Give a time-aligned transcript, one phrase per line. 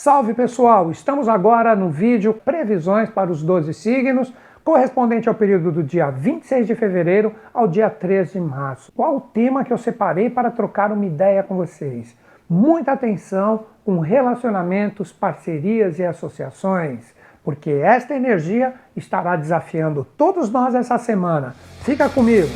[0.00, 0.92] Salve pessoal!
[0.92, 4.32] Estamos agora no vídeo Previsões para os 12 signos,
[4.62, 8.92] correspondente ao período do dia 26 de fevereiro ao dia 13 de março.
[8.92, 12.16] Qual o tema que eu separei para trocar uma ideia com vocês?
[12.48, 17.12] Muita atenção com relacionamentos, parcerias e associações,
[17.42, 21.56] porque esta energia estará desafiando todos nós essa semana.
[21.80, 22.46] Fica comigo!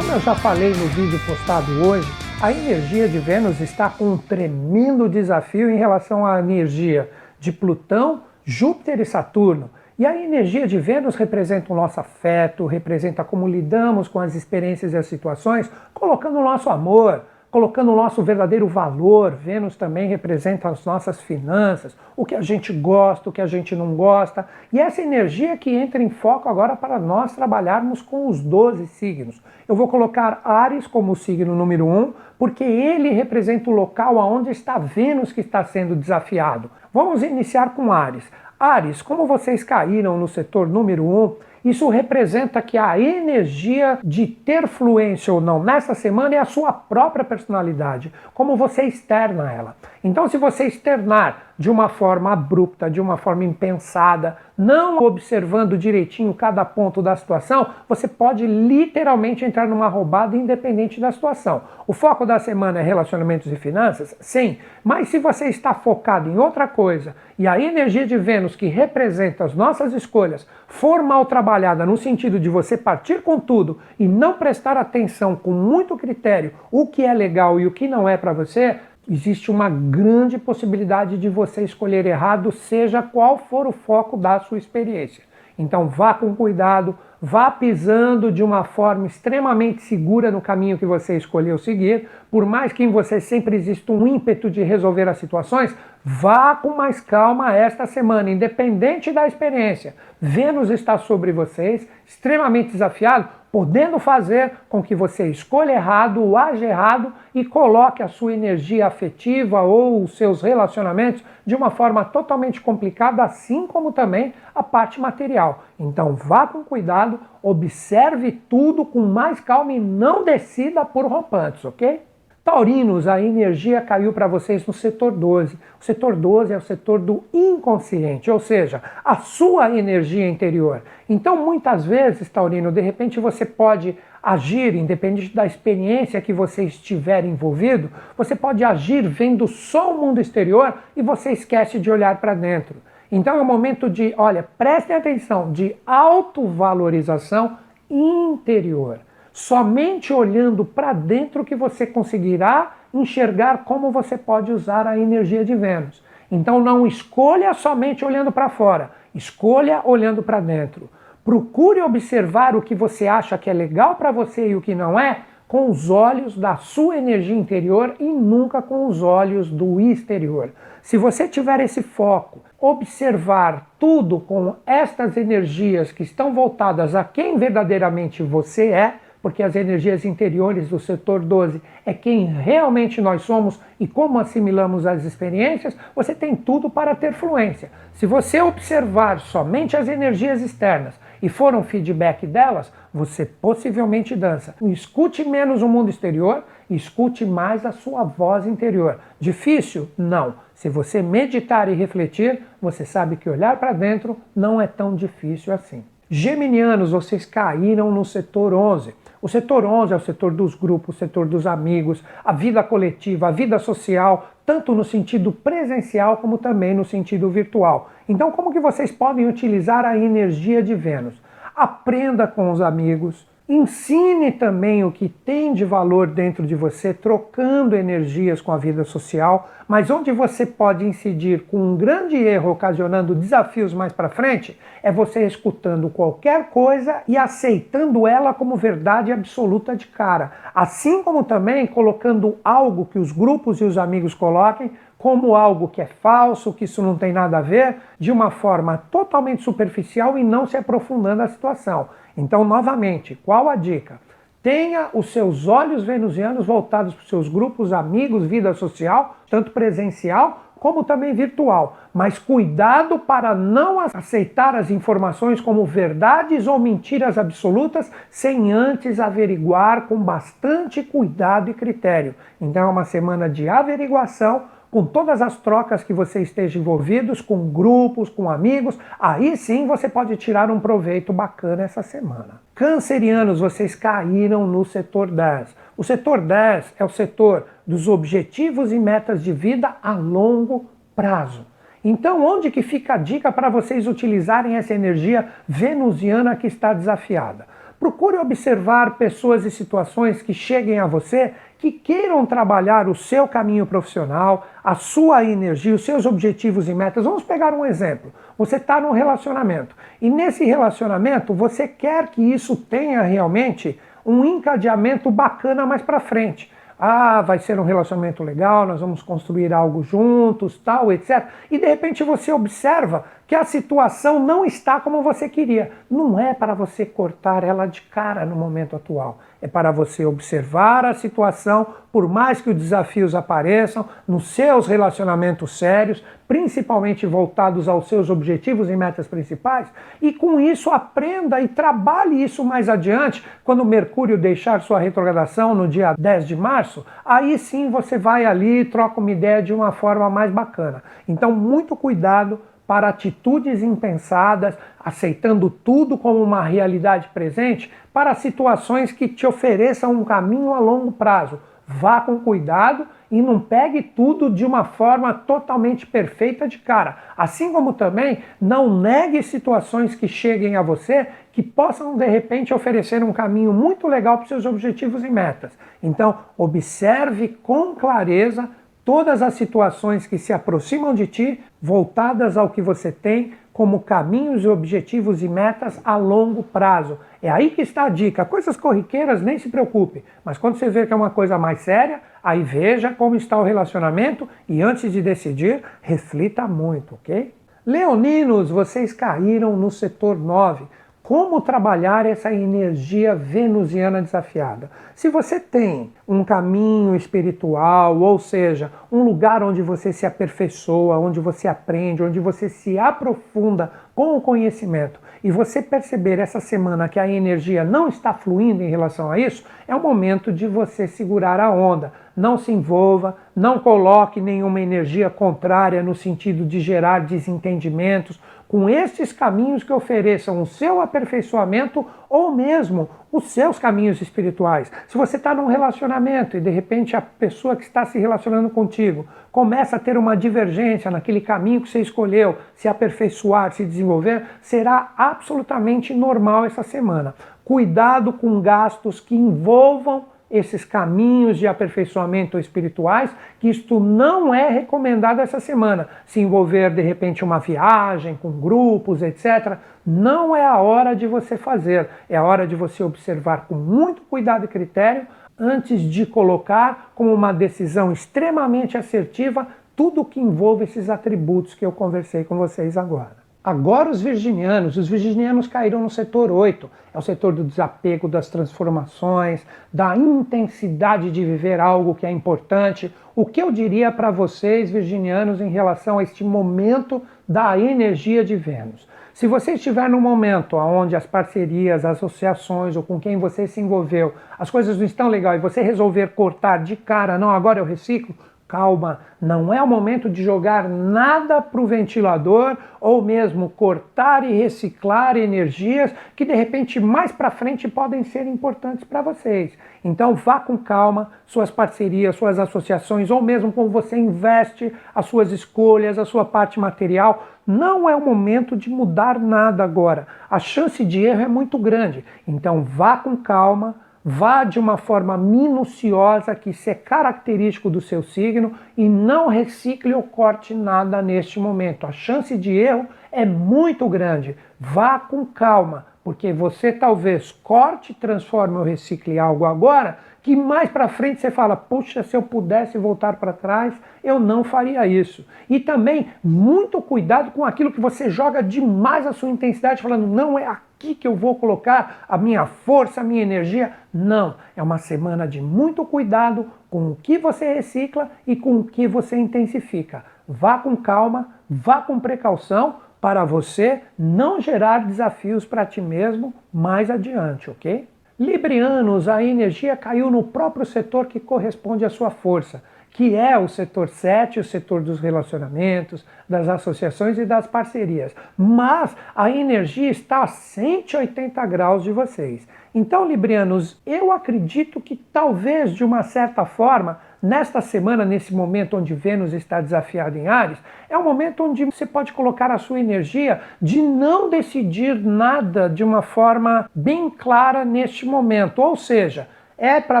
[0.14, 2.08] Eu já falei no vídeo postado hoje,
[2.40, 7.10] a energia de Vênus está com um tremendo desafio em relação à energia
[7.40, 9.68] de Plutão, Júpiter e Saturno.
[9.98, 14.92] E a energia de Vênus representa o nosso afeto, representa como lidamos com as experiências
[14.92, 19.30] e as situações, colocando o nosso amor, colocando o nosso verdadeiro valor.
[19.30, 23.76] Vênus também representa as nossas finanças, o que a gente gosta, o que a gente
[23.76, 24.44] não gosta.
[24.72, 29.40] E essa energia que entra em foco agora para nós trabalharmos com os 12 signos.
[29.68, 34.76] Eu vou colocar Ares como signo número 1, porque ele representa o local aonde está
[34.76, 36.68] Vênus que está sendo desafiado.
[36.92, 38.28] Vamos iniciar com Ares.
[38.58, 44.68] Ares, como vocês caíram no setor número 1, isso representa que a energia de ter
[44.68, 49.76] fluência ou não nessa semana é a sua própria personalidade, como você externa ela.
[50.04, 56.34] Então, se você externar de uma forma abrupta, de uma forma impensada, não observando direitinho
[56.34, 61.62] cada ponto da situação, você pode literalmente entrar numa roubada independente da situação.
[61.86, 64.14] O foco da semana é relacionamentos e finanças?
[64.20, 68.66] Sim, mas se você está focado em outra coisa e a energia de Vênus que
[68.66, 74.06] representa as nossas escolhas for mal trabalhada no sentido de você partir com tudo e
[74.06, 78.16] não prestar atenção com muito critério o que é legal e o que não é
[78.16, 84.16] para você, existe uma grande possibilidade de você escolher errado, seja qual for o foco
[84.16, 85.22] da sua experiência.
[85.58, 91.16] Então vá com cuidado, vá pisando de uma forma extremamente segura no caminho que você
[91.16, 92.08] escolheu seguir.
[92.30, 95.74] Por mais que em você sempre exista um ímpeto de resolver as situações,
[96.04, 99.94] vá com mais calma esta semana, independente da experiência.
[100.20, 106.64] Vênus está sobre vocês, extremamente desafiado, podendo fazer com que você escolha errado, ou age
[106.64, 112.60] errado e coloque a sua energia afetiva ou os seus relacionamentos de uma forma totalmente
[112.60, 115.62] complicada, assim como também a parte material.
[115.78, 122.02] Então vá com cuidado, observe tudo com mais calma e não decida por rompantes, ok?
[122.44, 125.58] Taurinos, a energia caiu para vocês no setor 12.
[125.80, 130.82] O setor 12 é o setor do inconsciente, ou seja, a sua energia interior.
[131.08, 137.24] Então, muitas vezes, Taurino, de repente você pode agir, independente da experiência que você estiver
[137.24, 142.34] envolvido, você pode agir vendo só o mundo exterior e você esquece de olhar para
[142.34, 142.76] dentro.
[143.10, 147.56] Então é o momento de, olha, prestem atenção, de autovalorização
[147.88, 149.00] interior.
[149.36, 155.56] Somente olhando para dentro que você conseguirá enxergar como você pode usar a energia de
[155.56, 156.00] Vênus.
[156.30, 160.88] Então não escolha somente olhando para fora, escolha olhando para dentro.
[161.24, 164.96] Procure observar o que você acha que é legal para você e o que não
[164.96, 170.52] é com os olhos da sua energia interior e nunca com os olhos do exterior.
[170.80, 177.36] Se você tiver esse foco, observar tudo com estas energias que estão voltadas a quem
[177.36, 178.94] verdadeiramente você é,
[179.24, 184.84] porque as energias interiores do setor 12 é quem realmente nós somos e como assimilamos
[184.84, 187.70] as experiências, você tem tudo para ter fluência.
[187.94, 194.54] Se você observar somente as energias externas e for um feedback delas, você possivelmente dança.
[194.66, 198.98] Escute menos o mundo exterior, escute mais a sua voz interior.
[199.18, 199.88] Difícil?
[199.96, 200.34] Não.
[200.54, 205.54] Se você meditar e refletir, você sabe que olhar para dentro não é tão difícil
[205.54, 205.82] assim.
[206.10, 208.92] Geminianos, vocês caíram no setor 11.
[209.24, 213.28] O setor 11 é o setor dos grupos, o setor dos amigos, a vida coletiva,
[213.28, 217.88] a vida social, tanto no sentido presencial como também no sentido virtual.
[218.06, 221.14] Então, como que vocês podem utilizar a energia de Vênus?
[221.56, 227.76] Aprenda com os amigos, Ensine também o que tem de valor dentro de você, trocando
[227.76, 233.14] energias com a vida social, mas onde você pode incidir com um grande erro, ocasionando
[233.14, 239.76] desafios mais para frente, é você escutando qualquer coisa e aceitando ela como verdade absoluta
[239.76, 240.32] de cara.
[240.54, 245.82] Assim como também colocando algo que os grupos e os amigos coloquem como algo que
[245.82, 250.24] é falso, que isso não tem nada a ver, de uma forma totalmente superficial e
[250.24, 251.90] não se aprofundando a situação.
[252.16, 254.00] Então, novamente, qual a dica?
[254.42, 260.44] Tenha os seus olhos venusianos voltados para os seus grupos, amigos, vida social, tanto presencial
[260.64, 261.76] como também virtual.
[261.92, 269.82] Mas cuidado para não aceitar as informações como verdades ou mentiras absolutas sem antes averiguar
[269.82, 272.14] com bastante cuidado e critério.
[272.40, 274.44] Então é uma semana de averiguação
[274.74, 279.88] com todas as trocas que você esteja envolvidos, com grupos, com amigos, aí sim você
[279.88, 282.40] pode tirar um proveito bacana essa semana.
[282.56, 285.54] Cancerianos, vocês caíram no setor 10.
[285.76, 291.46] O setor 10 é o setor dos objetivos e metas de vida a longo prazo.
[291.84, 297.46] Então, onde que fica a dica para vocês utilizarem essa energia venusiana que está desafiada?
[297.84, 303.66] Procure observar pessoas e situações que cheguem a você que queiram trabalhar o seu caminho
[303.66, 307.04] profissional, a sua energia, os seus objetivos e metas.
[307.04, 308.10] Vamos pegar um exemplo.
[308.38, 315.10] Você está num relacionamento e nesse relacionamento você quer que isso tenha realmente um encadeamento
[315.10, 316.50] bacana mais para frente.
[316.78, 321.26] Ah, vai ser um relacionamento legal, nós vamos construir algo juntos, tal, etc.
[321.50, 325.70] E de repente você observa que a situação não está como você queria.
[325.90, 329.18] Não é para você cortar ela de cara no momento atual.
[329.40, 335.58] É para você observar a situação, por mais que os desafios apareçam, nos seus relacionamentos
[335.58, 342.22] sérios, principalmente voltados aos seus objetivos e metas principais, e com isso aprenda e trabalhe
[342.22, 347.70] isso mais adiante, quando Mercúrio deixar sua retrogradação no dia 10 de março, aí sim
[347.70, 350.82] você vai ali e troca uma ideia de uma forma mais bacana.
[351.06, 359.06] Então, muito cuidado para atitudes impensadas, aceitando tudo como uma realidade presente, para situações que
[359.06, 361.38] te ofereçam um caminho a longo prazo.
[361.66, 366.96] Vá com cuidado e não pegue tudo de uma forma totalmente perfeita de cara.
[367.16, 373.02] Assim como também não negue situações que cheguem a você que possam de repente oferecer
[373.02, 375.52] um caminho muito legal para seus objetivos e metas.
[375.82, 378.48] Então, observe com clareza
[378.84, 384.44] todas as situações que se aproximam de ti, voltadas ao que você tem como caminhos,
[384.44, 386.98] objetivos e metas a longo prazo.
[387.22, 388.24] É aí que está a dica.
[388.24, 390.04] Coisas corriqueiras, nem se preocupe.
[390.24, 393.44] Mas quando você vê que é uma coisa mais séria, aí veja como está o
[393.44, 397.32] relacionamento e antes de decidir, reflita muito, ok?
[397.64, 400.66] Leoninos, vocês caíram no setor 9
[401.04, 404.70] como trabalhar essa energia venusiana desafiada.
[404.94, 411.20] Se você tem um caminho espiritual, ou seja, um lugar onde você se aperfeiçoa, onde
[411.20, 416.98] você aprende, onde você se aprofunda com o conhecimento, e você perceber essa semana que
[416.98, 421.38] a energia não está fluindo em relação a isso, é o momento de você segurar
[421.38, 421.92] a onda.
[422.16, 428.18] Não se envolva, não coloque nenhuma energia contrária no sentido de gerar desentendimentos
[428.54, 434.70] com estes caminhos que ofereçam o seu aperfeiçoamento ou mesmo os seus caminhos espirituais.
[434.86, 439.08] Se você está num relacionamento e de repente a pessoa que está se relacionando contigo
[439.32, 444.92] começa a ter uma divergência naquele caminho que você escolheu, se aperfeiçoar, se desenvolver, será
[444.96, 447.12] absolutamente normal essa semana.
[447.44, 455.20] Cuidado com gastos que envolvam esses caminhos de aperfeiçoamento espirituais, que isto não é recomendado
[455.20, 455.88] essa semana.
[456.06, 461.36] Se envolver de repente uma viagem com grupos, etc., não é a hora de você
[461.36, 461.88] fazer.
[462.08, 465.06] É a hora de você observar com muito cuidado e critério
[465.38, 471.72] antes de colocar como uma decisão extremamente assertiva tudo que envolve esses atributos que eu
[471.72, 473.23] conversei com vocês agora.
[473.44, 478.30] Agora os virginianos, os virginianos caíram no setor 8, é o setor do desapego, das
[478.30, 482.90] transformações, da intensidade de viver algo que é importante.
[483.14, 488.34] O que eu diria para vocês, virginianos, em relação a este momento da energia de
[488.34, 488.88] Vênus?
[489.12, 493.60] Se você estiver num momento onde as parcerias, as associações ou com quem você se
[493.60, 497.64] envolveu, as coisas não estão legais e você resolver cortar de cara, não, agora eu
[497.66, 498.14] reciclo,
[498.46, 504.32] calma, não é o momento de jogar nada para o ventilador ou mesmo cortar e
[504.32, 509.56] reciclar energias que de repente mais para frente podem ser importantes para vocês.
[509.82, 515.32] Então vá com calma, suas parcerias, suas associações ou mesmo como você investe as suas
[515.32, 517.26] escolhas, a sua parte material.
[517.46, 520.06] Não é o momento de mudar nada agora.
[520.30, 522.04] A chance de erro é muito grande.
[522.26, 528.02] Então vá com calma Vá de uma forma minuciosa, que isso é característico do seu
[528.02, 531.86] signo, e não recicle ou corte nada neste momento.
[531.86, 534.36] A chance de erro é muito grande.
[534.60, 540.88] Vá com calma, porque você talvez corte, transforme ou recicle algo agora, que mais para
[540.88, 545.26] frente você fala, puxa, se eu pudesse voltar para trás, eu não faria isso.
[545.48, 550.38] E também muito cuidado com aquilo que você joga demais a sua intensidade, falando, não
[550.38, 553.72] é aqui aqui que eu vou colocar a minha força, a minha energia.
[553.92, 558.64] Não, é uma semana de muito cuidado com o que você recicla e com o
[558.64, 560.04] que você intensifica.
[560.26, 566.90] vá com calma, vá com precaução para você não gerar desafios para ti mesmo mais
[566.90, 567.86] adiante, ok?
[568.18, 572.62] Librianos, a energia caiu no próprio setor que corresponde à sua força
[572.94, 578.14] que é o setor 7, o setor dos relacionamentos, das associações e das parcerias.
[578.38, 582.46] Mas a energia está a 180 graus de vocês.
[582.72, 588.94] Então, Librianos, eu acredito que talvez de uma certa forma, nesta semana, nesse momento onde
[588.94, 590.58] Vênus está desafiada em Ares,
[590.88, 595.82] é um momento onde você pode colocar a sua energia de não decidir nada de
[595.82, 598.62] uma forma bem clara neste momento.
[598.62, 600.00] Ou seja, é para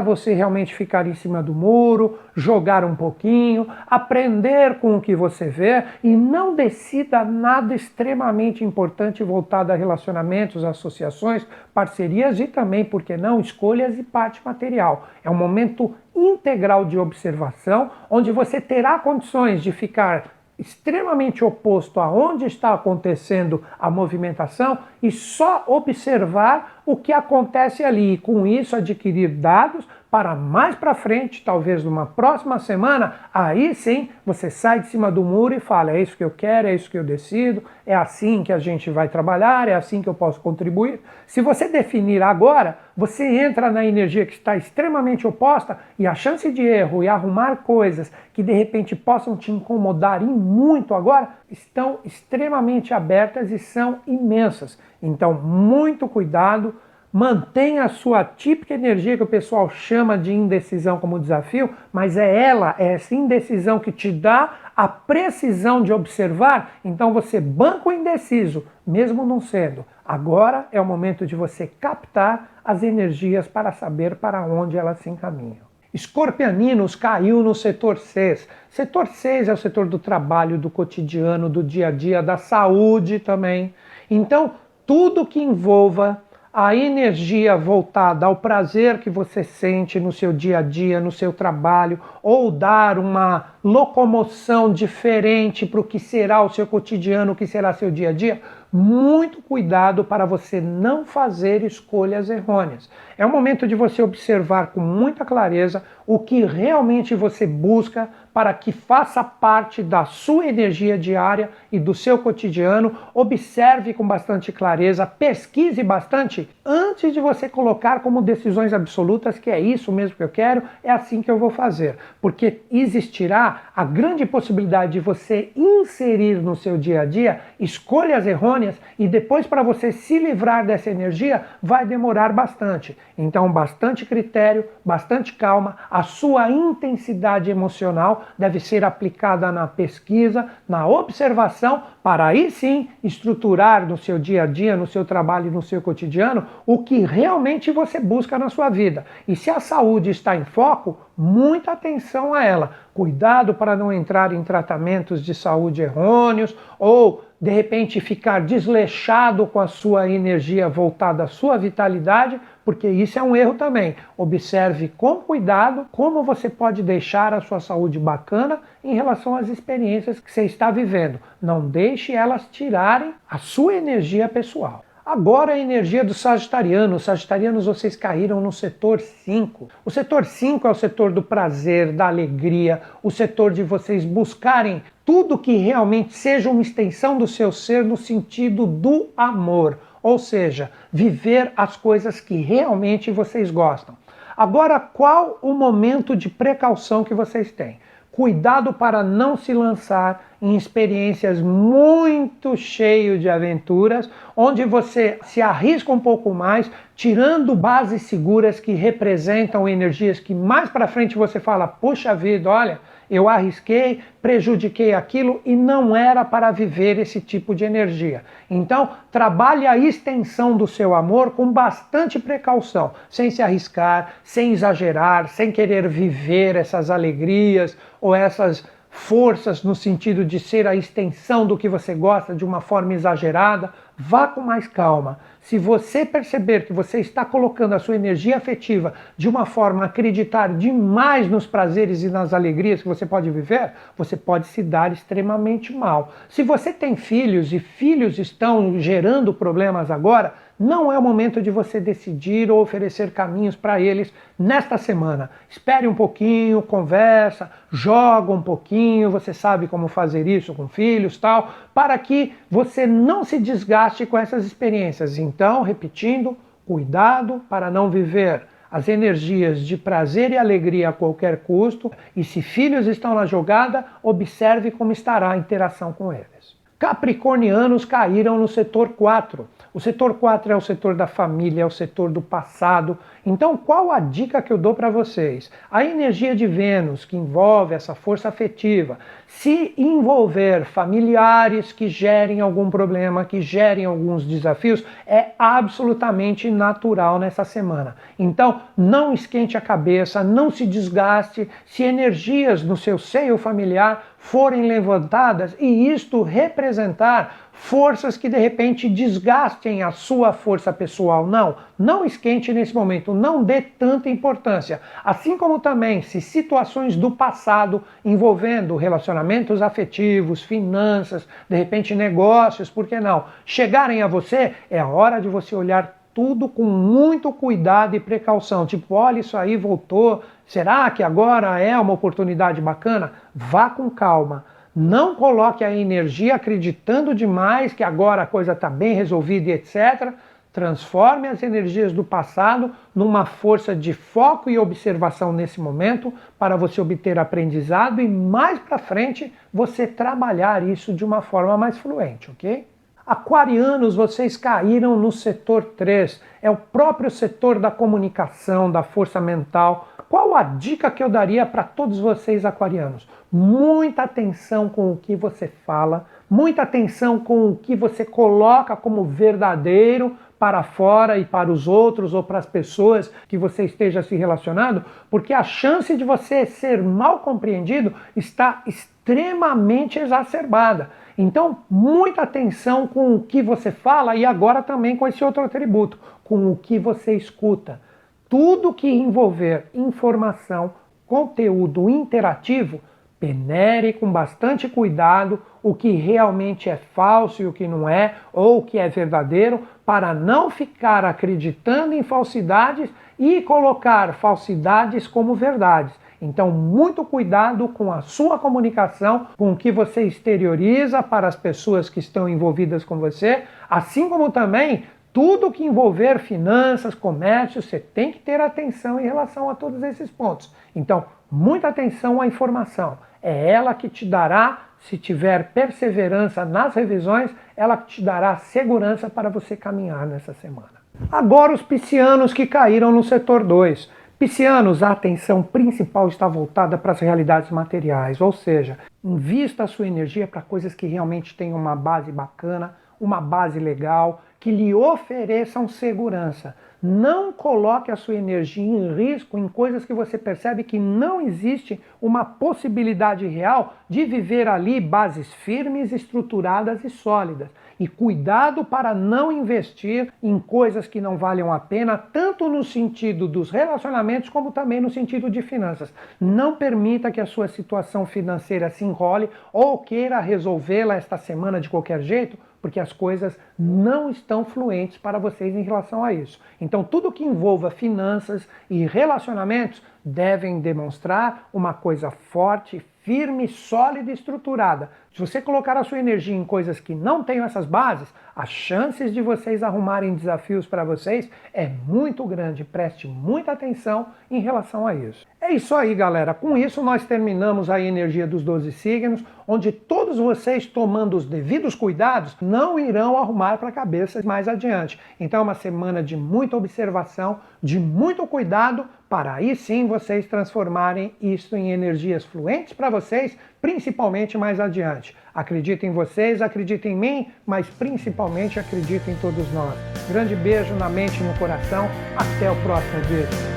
[0.00, 5.48] você realmente ficar em cima do muro, jogar um pouquinho, aprender com o que você
[5.48, 13.02] vê e não decida nada extremamente importante voltado a relacionamentos, associações, parcerias e também, por
[13.02, 15.08] que não, escolhas e parte material.
[15.22, 22.10] É um momento integral de observação onde você terá condições de ficar extremamente oposto a
[22.10, 28.76] onde está acontecendo a movimentação e só observar o que acontece ali e com isso
[28.76, 34.86] adquirir dados para mais para frente, talvez numa próxima semana, aí sim você sai de
[34.86, 37.64] cima do muro e fala: é isso que eu quero, é isso que eu decido,
[37.84, 41.00] é assim que a gente vai trabalhar, é assim que eu posso contribuir.
[41.26, 46.48] Se você definir agora, você entra na energia que está extremamente oposta e a chance
[46.52, 52.00] de erro e arrumar coisas que de repente possam te incomodar e muito agora estão
[52.04, 54.78] extremamente abertas e são imensas.
[55.02, 56.74] Então, muito cuidado
[57.16, 62.42] Mantenha a sua típica energia que o pessoal chama de indecisão como desafio, mas é
[62.42, 66.72] ela, é essa indecisão que te dá a precisão de observar.
[66.84, 69.84] Então você banca o indeciso, mesmo não sendo.
[70.04, 75.08] Agora é o momento de você captar as energias para saber para onde elas se
[75.08, 75.73] encaminham.
[75.94, 78.48] Escorpianinos caiu no setor 6.
[78.68, 83.20] Setor 6 é o setor do trabalho, do cotidiano, do dia a dia, da saúde
[83.20, 83.72] também.
[84.10, 86.20] Então, tudo que envolva
[86.56, 91.32] a energia voltada ao prazer que você sente no seu dia a dia, no seu
[91.32, 97.44] trabalho, ou dar uma locomoção diferente para o que será o seu cotidiano, o que
[97.44, 98.40] será seu dia a dia,
[98.72, 102.88] muito cuidado para você não fazer escolhas errôneas.
[103.18, 108.52] É o momento de você observar com muita clareza o que realmente você busca para
[108.52, 112.96] que faça parte da sua energia diária e do seu cotidiano.
[113.14, 119.60] Observe com bastante clareza, pesquise bastante antes de você colocar como decisões absolutas que é
[119.60, 121.96] isso mesmo que eu quero, é assim que eu vou fazer.
[122.20, 128.74] Porque existirá a grande possibilidade de você inserir no seu dia a dia escolhas errôneas
[128.98, 132.98] e depois para você se livrar dessa energia vai demorar bastante.
[133.16, 140.86] Então, bastante critério, bastante calma, a sua intensidade emocional deve ser aplicada na pesquisa, na
[140.86, 145.80] observação, para aí sim estruturar no seu dia a dia, no seu trabalho no seu
[145.80, 149.04] cotidiano o que realmente você busca na sua vida.
[149.26, 152.72] E se a saúde está em foco, muita atenção a ela.
[152.92, 159.60] Cuidado para não entrar em tratamentos de saúde errôneos ou de repente ficar desleixado com
[159.60, 163.96] a sua energia voltada à sua vitalidade, porque isso é um erro também.
[164.16, 170.20] Observe com cuidado como você pode deixar a sua saúde bacana em relação às experiências
[170.20, 171.18] que você está vivendo.
[171.40, 174.83] Não deixe elas tirarem a sua energia pessoal.
[175.06, 176.96] Agora a energia do Sagitariano.
[176.96, 179.68] Os Sagitarianos, vocês caíram no setor 5.
[179.84, 184.82] O setor 5 é o setor do prazer, da alegria, o setor de vocês buscarem
[185.04, 189.78] tudo que realmente seja uma extensão do seu ser no sentido do amor.
[190.02, 193.94] Ou seja, viver as coisas que realmente vocês gostam.
[194.34, 197.78] Agora, qual o momento de precaução que vocês têm?
[198.14, 205.90] Cuidado para não se lançar em experiências muito cheias de aventuras, onde você se arrisca
[205.90, 211.66] um pouco mais, tirando bases seguras que representam energias que mais para frente você fala:
[211.66, 212.78] "Puxa vida, olha,
[213.10, 218.24] eu arrisquei, prejudiquei aquilo e não era para viver esse tipo de energia.
[218.50, 225.28] Então, trabalhe a extensão do seu amor com bastante precaução, sem se arriscar, sem exagerar,
[225.28, 231.58] sem querer viver essas alegrias ou essas forças no sentido de ser a extensão do
[231.58, 233.72] que você gosta de uma forma exagerada.
[233.96, 235.20] Vá com mais calma.
[235.40, 239.86] Se você perceber que você está colocando a sua energia afetiva de uma forma a
[239.86, 244.92] acreditar demais nos prazeres e nas alegrias que você pode viver, você pode se dar
[244.92, 246.12] extremamente mal.
[246.28, 251.50] Se você tem filhos e filhos estão gerando problemas agora, não é o momento de
[251.50, 255.30] você decidir ou oferecer caminhos para eles nesta semana.
[255.48, 261.52] Espere um pouquinho, conversa, joga um pouquinho, você sabe como fazer isso com filhos, tal,
[261.74, 265.18] para que você não se desgaste com essas experiências.
[265.18, 271.92] Então, repetindo, cuidado para não viver as energias de prazer e alegria a qualquer custo,
[272.16, 276.33] e se filhos estão na jogada, observe como estará a interação com eles.
[276.78, 279.48] Capricornianos caíram no setor 4.
[279.72, 282.98] O setor 4 é o setor da família, é o setor do passado.
[283.24, 285.50] Então, qual a dica que eu dou para vocês?
[285.70, 292.70] A energia de Vênus, que envolve essa força afetiva, se envolver familiares que gerem algum
[292.70, 297.96] problema, que gerem alguns desafios, é absolutamente natural nessa semana.
[298.18, 304.62] Então, não esquente a cabeça, não se desgaste se energias no seu seio familiar forem
[304.62, 311.26] levantadas e isto representar forças que de repente desgastem a sua força pessoal.
[311.26, 314.80] Não, não esquente nesse momento, não dê tanta importância.
[315.04, 322.86] Assim como também se situações do passado envolvendo relacionamentos afetivos, finanças, de repente negócios, por
[322.86, 323.26] que não?
[323.44, 328.64] Chegarem a você, é a hora de você olhar tudo com muito cuidado e precaução.
[328.64, 330.22] Tipo, olha, isso aí voltou.
[330.46, 333.12] Será que agora é uma oportunidade bacana?
[333.34, 334.44] Vá com calma
[334.74, 340.12] não coloque a energia acreditando demais que agora a coisa está bem resolvida e etc.
[340.52, 346.80] Transforme as energias do passado numa força de foco e observação nesse momento para você
[346.80, 352.66] obter aprendizado e mais para frente você trabalhar isso de uma forma mais fluente, ok?
[353.06, 359.88] Aquarianos, vocês caíram no setor 3, é o próprio setor da comunicação, da força mental.
[360.08, 363.06] Qual a dica que eu daria para todos vocês, aquarianos?
[363.30, 369.04] Muita atenção com o que você fala, muita atenção com o que você coloca como
[369.04, 374.16] verdadeiro para fora e para os outros ou para as pessoas que você esteja se
[374.16, 380.90] relacionando, porque a chance de você ser mal compreendido está extremamente exacerbada.
[381.16, 385.98] Então, muita atenção com o que você fala e agora também com esse outro atributo,
[386.24, 387.80] com o que você escuta.
[388.28, 390.72] Tudo que envolver informação,
[391.06, 392.80] conteúdo interativo,
[393.20, 398.58] penere com bastante cuidado o que realmente é falso e o que não é, ou
[398.58, 405.94] o que é verdadeiro, para não ficar acreditando em falsidades e colocar falsidades como verdades.
[406.24, 411.90] Então, muito cuidado com a sua comunicação, com o que você exterioriza para as pessoas
[411.90, 418.10] que estão envolvidas com você, assim como também tudo que envolver finanças, comércio, você tem
[418.10, 420.50] que ter atenção em relação a todos esses pontos.
[420.74, 422.96] Então, muita atenção à informação.
[423.22, 429.10] É ela que te dará, se tiver perseverança nas revisões, ela que te dará segurança
[429.10, 430.82] para você caminhar nessa semana.
[431.12, 433.90] Agora, os piscianos que caíram no setor 2.
[434.24, 439.86] Piscianos, a atenção principal está voltada para as realidades materiais, ou seja, invista a sua
[439.86, 445.68] energia para coisas que realmente tenham uma base bacana, uma base legal, que lhe ofereçam
[445.68, 446.56] segurança.
[446.86, 451.80] Não coloque a sua energia em risco em coisas que você percebe que não existe
[451.98, 457.48] uma possibilidade real de viver ali bases firmes, estruturadas e sólidas.
[457.80, 463.26] E cuidado para não investir em coisas que não valham a pena, tanto no sentido
[463.26, 465.90] dos relacionamentos como também no sentido de finanças.
[466.20, 471.70] Não permita que a sua situação financeira se enrole ou queira resolvê-la esta semana de
[471.70, 476.40] qualquer jeito, porque as coisas não estão fluentes para vocês em relação a isso.
[476.58, 484.14] Então, tudo que envolva finanças e relacionamentos devem demonstrar uma coisa forte, firme, sólida e
[484.14, 484.90] estruturada.
[485.12, 489.12] Se você colocar a sua energia em coisas que não tenham essas bases, as chances
[489.12, 492.64] de vocês arrumarem desafios para vocês é muito grande.
[492.64, 495.24] Preste muita atenção em relação a isso.
[495.38, 496.32] É isso aí, galera.
[496.32, 501.74] Com isso, nós terminamos a energia dos 12 signos, onde todos vocês, tomando os devidos
[501.74, 504.98] cuidados, não irão arrumar para a cabeça mais adiante.
[505.20, 511.14] Então, é uma semana de muita observação, de muito cuidado, para aí sim vocês transformarem
[511.22, 515.16] isso em energias fluentes para vocês, principalmente mais adiante.
[515.32, 519.78] Acredito em vocês, acredito em mim, mas principalmente acredito em todos nós.
[520.08, 521.88] Grande beijo na mente e no coração.
[522.16, 523.53] Até o próximo vídeo.